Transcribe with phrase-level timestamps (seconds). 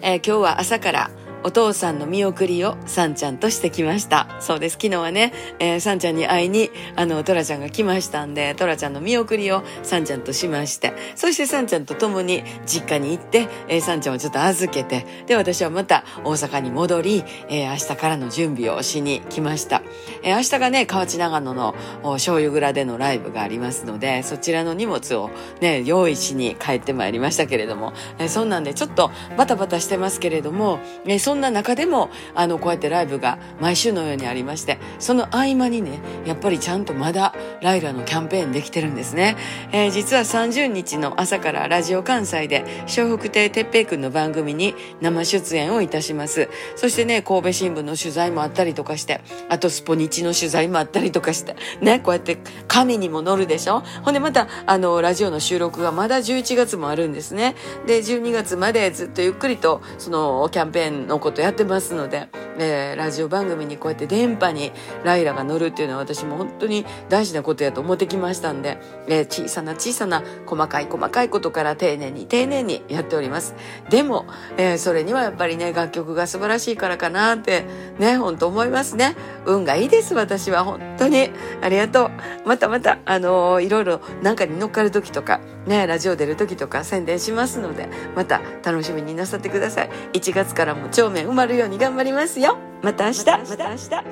[0.00, 1.10] えー、今日は朝から
[1.44, 4.26] お父さんの見送りをさんちゃんとしてきました。
[4.40, 4.72] そうです。
[4.72, 19.82] 昨日はね、えー、さんちゃんに会いに、あの、トラちゃんが来ましたんで、トラちゃんの見送りをさんちゃんとしまして、そしてさんちゃんと共に実家に行って、えー、さんちゃんをちょっと預けて、で、私はまた大阪に戻り、えー、明日からの準備をしに来ました。
[20.22, 25.30] えー、明日がね、河内長野の醤油蔵でのライブがありますので、そちらの荷物を
[25.60, 39.36] ね、用意しに帰ってまいりましたけれども、えー、そんなんでちょっとバタバタしてますけれども、えー、そんな中でも、あの、こうやってライブが毎週のようにありまして、その合間にね、やっぱりちゃんとまだライラのキャンペーンできてるんですね。
[39.70, 46.48] えー、実は30日の朝からラジオ関西で、笑福亭哲平くんの番組に生出演をいたします。
[46.76, 52.38] そしてね、神戸新聞の取材もあったりとかして、あとスポニチの取材もあったりとかして、ね、こうやって
[52.68, 53.82] 紙にも載るでしょ？
[54.02, 57.54] ほんでまた、あの、ラジオの収録がまだ11月もあるんですね。
[57.86, 64.72] で、12月までずっとゆっくりと、その、キャンペーンのことやってますので、えー、ラジオ番組にこうやって電波に
[65.04, 73.54] ライラが乗るっていうのは私も本当に大事なことやと思ってきましたんで、えー、小さな小さな細かい細かいことから丁寧に丁寧にやっております。
[73.90, 77.64] でも、えー、それにはやっぱりね、楽曲が素晴らしいからかなって
[77.98, 79.16] ね、本当思いますね。
[79.46, 81.30] 運がいいです、私は本当に。
[81.60, 82.10] ありがとう。
[82.46, 89.90] またまた、あのー、いろいろなんかに乗っかる時とか、ね、ラジオ出る時とか宣伝しますので、また楽しみになさってください。
[90.14, 92.58] 1月からも帳面埋まるように頑張りますよ。
[92.82, 93.18] また明日。
[93.18, 93.56] また明日。
[93.56, 94.08] また明日。